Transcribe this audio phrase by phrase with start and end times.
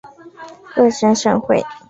[0.73, 1.63] 各省省会。